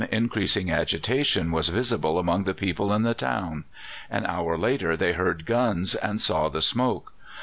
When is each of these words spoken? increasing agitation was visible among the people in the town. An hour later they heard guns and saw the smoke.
increasing 0.11 0.71
agitation 0.71 1.51
was 1.51 1.69
visible 1.69 2.17
among 2.17 2.43
the 2.45 2.55
people 2.55 2.91
in 2.91 3.03
the 3.03 3.13
town. 3.13 3.65
An 4.09 4.25
hour 4.25 4.57
later 4.57 4.97
they 4.97 5.13
heard 5.13 5.45
guns 5.45 5.93
and 5.93 6.19
saw 6.19 6.49
the 6.49 6.59
smoke. 6.63 7.13